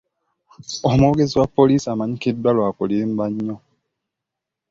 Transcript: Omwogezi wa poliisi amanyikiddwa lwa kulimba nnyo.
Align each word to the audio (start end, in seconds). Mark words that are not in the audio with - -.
Omwogezi 0.91 1.35
wa 1.39 1.47
poliisi 1.57 1.87
amanyikiddwa 1.89 2.49
lwa 2.55 2.69
kulimba 2.77 3.25
nnyo. 3.31 3.55